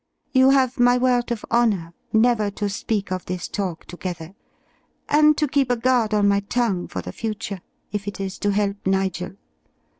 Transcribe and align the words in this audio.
You 0.31 0.49
have 0.49 0.79
my 0.79 0.97
word 0.97 1.31
of 1.31 1.45
honour 1.51 1.93
never 2.11 2.49
to 2.49 2.67
speak 2.69 3.11
of 3.11 3.25
this 3.25 3.47
talk 3.47 3.85
together, 3.85 4.33
and 5.07 5.37
to 5.37 5.47
keep 5.47 5.69
a 5.69 5.75
guard 5.77 6.11
on 6.11 6.27
my 6.27 6.39
tongue 6.39 6.87
for 6.87 7.03
the 7.03 7.11
future, 7.13 7.61
if 7.91 8.07
it 8.07 8.19
is 8.19 8.39
to 8.39 8.49
help 8.49 8.77
Nigel. 8.87 9.33